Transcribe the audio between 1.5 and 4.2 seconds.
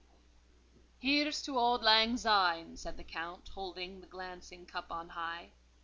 Auld Lang Syne!" said the Count; holding the